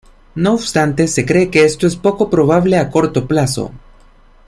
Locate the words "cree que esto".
1.27-1.85